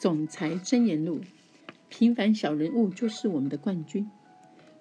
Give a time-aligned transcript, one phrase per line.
[0.00, 1.20] 总裁真言录：
[1.90, 4.08] 平凡小人物就是我们的冠军。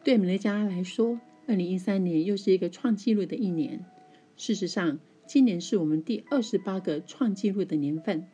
[0.01, 3.83] 对美乐家来说，二零一三年又是一个创纪录的一年。
[4.37, 4.97] 事实上，
[5.27, 8.27] 今年是我们第二十八个创纪录的年份。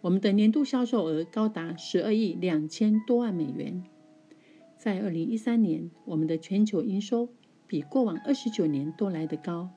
[0.00, 3.84] 我们的年度销售额高达十二亿两千多万美元。
[4.78, 7.28] 在二零一三年，我们的全球营收
[7.66, 9.68] 比过往二十九年都来得高，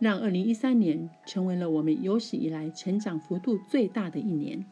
[0.00, 4.66] 让二零一三年成为了我们有史以来成长幅度最大的一年。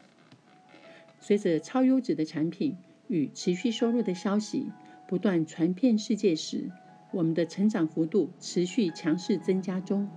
[1.19, 4.71] 随着超优质的产品与持续收入的消息
[5.07, 6.71] 不断传遍世界时，
[7.11, 10.09] 我们的成长幅度持续强势增加中。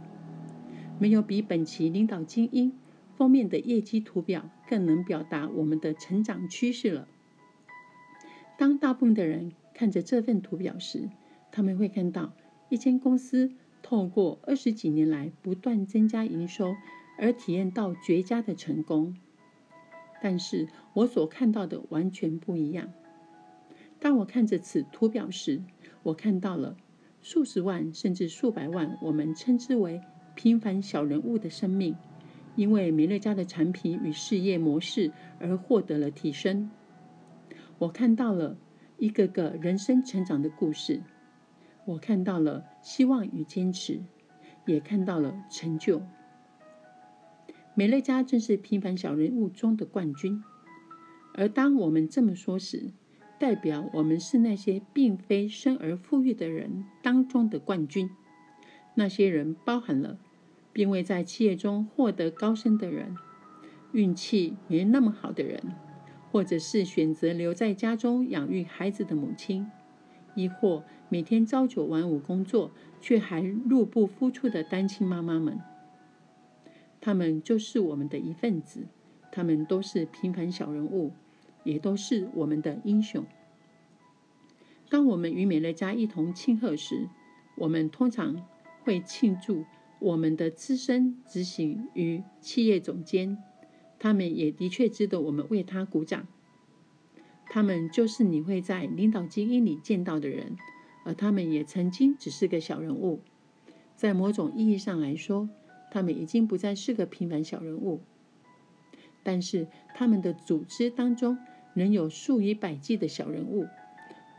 [0.98, 2.72] 没有比本期领导精英
[3.16, 7.08] 封面的业绩图表更能表达我们的成长趋势了。
[8.58, 11.08] 当大部分的人看着这份图表时，
[11.50, 12.34] 他们会看到
[12.68, 16.74] 一间公司透过二十几年来不断增加营收，
[17.18, 19.16] 而体验到绝佳的成功。
[20.22, 22.92] 但是我所看到的完全不一样。
[23.98, 25.62] 当我看着此图表时，
[26.02, 26.76] 我看到了
[27.20, 30.00] 数十万甚至数百万我们称之为
[30.34, 31.94] 平凡小人物的生命，
[32.56, 36.70] 因为美乐家的产品与事业模式而获得了提升。
[37.78, 38.56] 我看到了
[38.98, 41.02] 一个个人生成长的故事，
[41.84, 44.00] 我看到了希望与坚持，
[44.66, 46.02] 也看到了成就。
[47.74, 50.42] 美乐家正是平凡小人物中的冠军，
[51.34, 52.90] 而当我们这么说时，
[53.38, 58.10] 代表我们是那些并非生而富裕的人当中的冠军。
[58.94, 60.18] 那些人包含了
[60.72, 63.16] 并未在企业中获得高升的人，
[63.92, 65.62] 运气没那么好的人。
[66.32, 69.66] 或者是选择留在家中养育孩子的母亲，
[70.36, 72.70] 亦或每天朝九晚五工作
[73.00, 75.58] 却还入不敷出的单亲妈妈们，
[77.00, 78.86] 他们就是我们的一份子，
[79.32, 81.12] 他们都是平凡小人物，
[81.64, 83.24] 也都是我们的英雄。
[84.88, 87.08] 当我们与美乐家一同庆贺时，
[87.56, 88.44] 我们通常
[88.82, 89.64] 会庆祝
[90.00, 93.38] 我们的资深执行与企业总监。
[93.98, 96.26] 他们也的确值得我们为他鼓掌。
[97.50, 100.56] 他们就是你会在领导精英里见到的人，
[101.04, 103.20] 而他们也曾经只是个小人物。
[103.94, 105.50] 在某种意义上来说，
[105.90, 108.00] 他们已经不再是个平凡小人物。
[109.22, 111.38] 但是他们的组织当中
[111.74, 113.66] 仍有数以百计的小人物，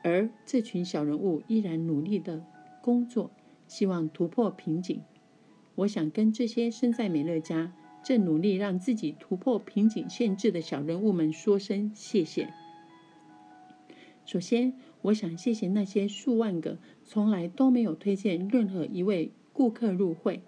[0.03, 2.43] 而这群小人物依然努力的
[2.81, 3.31] 工作，
[3.67, 5.01] 希望突破瓶颈。
[5.75, 7.73] 我想跟这些身在美乐家。
[8.03, 12.51] 正努力让自己突破瓶颈限制的小人物们说声谢谢。
[14.25, 14.73] 首先，
[15.03, 20.41] 我想谢谢那些数万个从来都没有推荐任何一位顾客入会，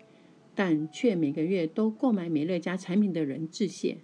[0.55, 3.97] 但却每个月都购买美乐家产品的人致谢。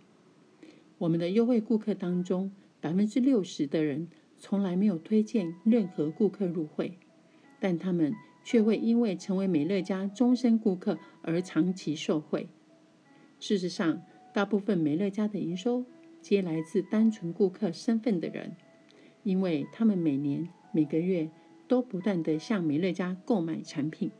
[0.97, 2.51] 我们的优惠顾客当中，
[2.81, 6.97] 百分之六十的人从来没有推荐任何顾客入会，
[7.59, 12.47] 但他们却会因为成为美乐家终身顾客而长期受惠。
[13.39, 14.01] 事实上，
[14.33, 15.85] 大部分美乐家的营收
[16.21, 18.55] 皆来自单纯顾客身份的人，
[19.23, 21.29] 因为他们每年、每个月
[21.67, 24.11] 都不断的向美乐家购买产品。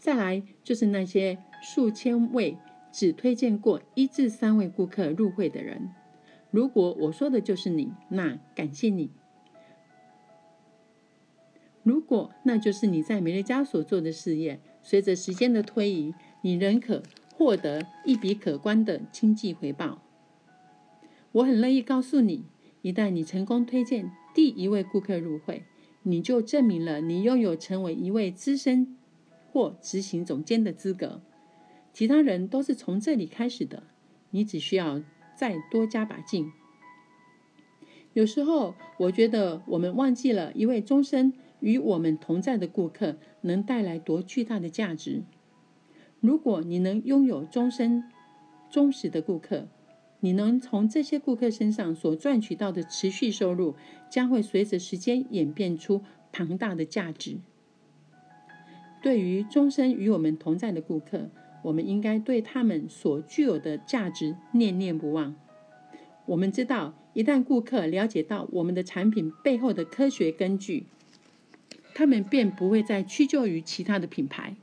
[0.00, 2.58] 再来就是那些数千位
[2.90, 5.90] 只推荐过一至三位顾客入会的人。
[6.50, 9.10] 如果我说的就是你，那感谢你。
[11.84, 16.12] 如果那就是你在美乐家所做的事业，随着时间的推移，
[16.42, 17.04] 你仍可。
[17.32, 20.02] 获得一笔可观的经济回报，
[21.32, 22.44] 我很乐意告诉你，
[22.82, 25.62] 一旦你成功推荐第一位顾客入会，
[26.02, 28.98] 你就证明了你拥有成为一位资深
[29.52, 31.20] 或执行总监的资格。
[31.92, 33.82] 其他人都是从这里开始的，
[34.30, 35.02] 你只需要
[35.36, 36.52] 再多加把劲。
[38.12, 45.22] 有时候，我觉得我们忘记了一位终身与我们同在的顾客能带来多巨大的价值。
[46.20, 48.04] 如果你能拥有终身
[48.70, 49.68] 忠实的顾客，
[50.20, 53.74] 你能从这些顾客身上所赚取到的持续收入，
[54.10, 57.38] 将会随着时间演变出庞大的价值。
[59.02, 61.30] 对于终身与我们同在的顾客，
[61.62, 65.34] 我们应该对他们所具有的价值念念不忘。
[66.26, 70.86] 我们知道，一旦顾客了解到我们的产品背后的科学根据，
[71.94, 74.56] 他们便不会再屈就于其他的品牌。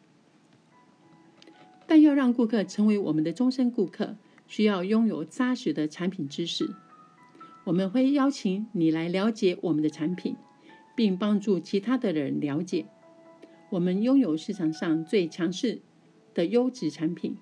[1.86, 4.16] 但要让顾客成为我们的终身顾客，
[4.48, 6.69] 需要拥有扎实的产品知识。
[7.63, 10.36] 我们会邀请你来了解我们的产品，
[10.95, 12.86] 并帮助其他的人了解。
[13.69, 15.81] 我们拥有市场上最强势
[16.33, 17.37] 的优质产品，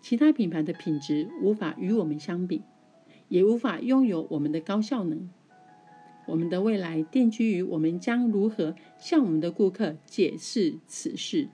[0.00, 2.62] 其他品牌的品质无法与我们相比。
[3.28, 5.30] 也无法拥有我们的高效能。
[6.26, 11.48] 我们的未来奠基于我们将如何向我们的顾客解释此事，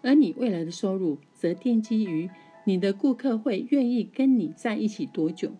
[0.00, 2.30] 而你未来的收入则奠基于
[2.64, 5.56] 你的顾客会愿意跟你在一起多久。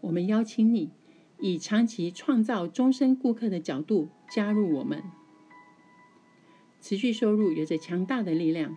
[0.00, 0.90] 我们邀请你
[1.38, 5.02] 以长期创造终身顾客的角度加入我们。
[6.84, 8.76] 持续收入有着强大的力量，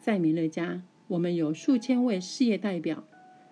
[0.00, 3.04] 在美乐家，我们有数千位事业代表，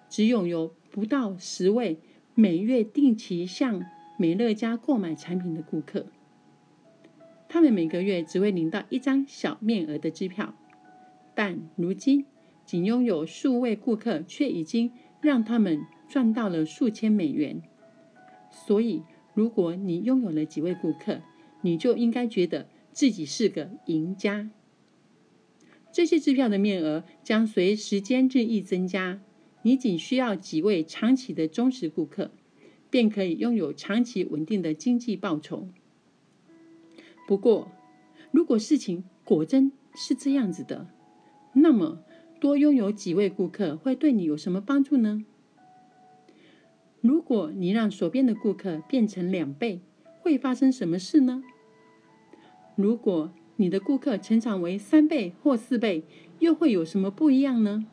[0.09, 2.01] 只拥有不到十位。
[2.35, 3.85] 每月定期向
[4.19, 6.07] 美乐家购买产品的顾客，
[7.49, 10.57] 他们每个月只会领到一张小面额的支票，
[11.37, 12.27] 但如今
[12.67, 17.63] 仅拥有数位顾客，却已经让他们赚到了数千美元。
[18.51, 19.05] 所以，
[19.35, 21.21] 如果你拥有了几位顾客，
[21.61, 24.49] 你就应该觉得自己是个赢家。
[25.93, 29.21] 这些支票的面额将随时间日益增加。
[29.63, 32.31] 你仅需要几位长期的忠实顾客，
[32.91, 35.69] 便可以拥有长期稳定的经济报酬。
[37.27, 37.73] 不过，
[38.31, 40.89] 如果事情果真是这样子的，
[41.55, 42.05] 那么
[42.39, 45.25] 多拥有几位顾客会对你有什么帮助呢？
[47.01, 49.81] 如果你让手边的顾客变成两倍，
[50.21, 51.43] 会发生什么事呢？
[52.77, 56.05] 如果你的顾客成长为三倍或四倍，
[56.41, 57.87] 又会有什么不一样呢？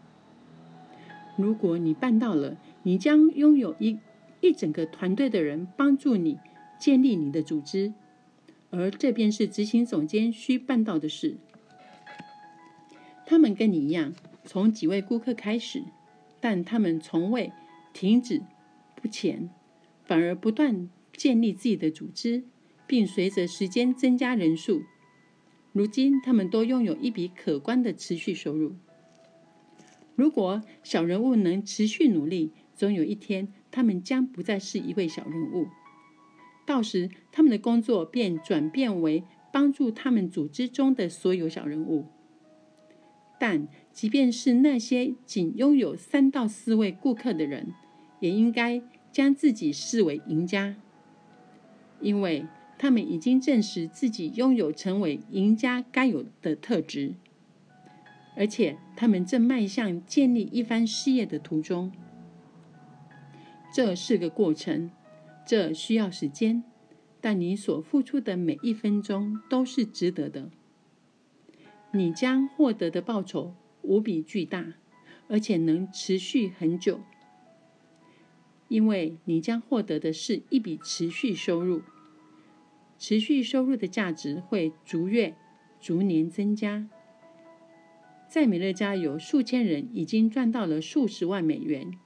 [1.38, 4.00] 如果你办到了，你将拥有一
[4.42, 6.40] 一整个团队的人帮助你
[6.80, 7.94] 建立你的组织，
[8.72, 11.38] 而这便是执行总监需办到的事。
[13.26, 14.14] 他们跟你一样，
[14.44, 15.84] 从几位顾客开始，
[16.40, 17.54] 但他们从未
[17.94, 18.42] 停止
[18.96, 19.50] 不前，
[20.04, 22.44] 反而不断建立自己的组织，
[22.92, 24.84] 并随着时间增加人数。
[25.72, 28.76] 如今，他们都拥有一笔可观的持续收入。
[30.18, 35.70] 如果小人物能持续努力，总有一天他们将不再是一位小人物。
[36.66, 39.24] 到时，他们的工作便转变为
[39.54, 42.08] 帮助他们组织中的所有小人物。
[43.40, 47.74] 但即便是那些仅拥有三到四位顾客的人，
[48.20, 48.82] 也应该
[49.14, 50.76] 将自己视为赢家，
[52.02, 52.46] 因为
[52.82, 57.14] 他们已经证实自己拥有成为赢家该有的特质。
[58.36, 61.92] 而且，他们正迈向建立一番事业的途中。
[63.72, 64.90] 这是个过程，
[65.46, 66.64] 这需要时间，
[67.22, 70.50] 但你所付出的每一分钟都是值得的。
[71.92, 73.54] 你将获得的报酬
[73.84, 74.74] 无比巨大，
[75.28, 77.02] 而且能持续很久，
[78.70, 81.84] 因为你将获得的是一笔持续收入。
[83.02, 85.34] 持续收入的价值会逐月、
[85.80, 86.88] 逐年增加。
[88.28, 91.98] 在美乐家有数千人已经赚到了数十万美元，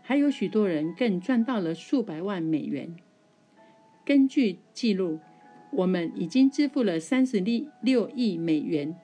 [0.00, 2.94] 还有许多人更赚到了数百万美元。
[4.04, 5.18] 根据记录，
[5.72, 7.40] 我们已经支付了三十
[7.82, 8.96] 六亿美元，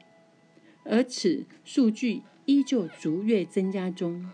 [0.84, 4.24] 而此数据依旧逐月增加中。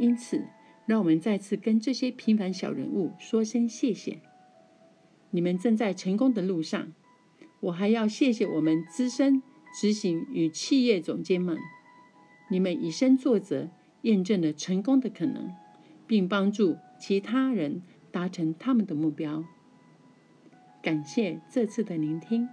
[0.00, 0.48] 因此，
[0.84, 4.18] 让我们再次跟这些平凡小人物说声谢谢。
[5.34, 6.92] 你们正在成功的路上。
[7.58, 9.42] 我还要谢谢我们资深。
[9.76, 11.58] 执行与企业总监们，
[12.48, 13.70] 你们以身作则，
[14.02, 15.52] 验证了成功的可能，
[16.06, 17.82] 并帮助其他人
[18.12, 19.42] 达成他们的目标。
[20.80, 22.48] 感谢这次的聆听。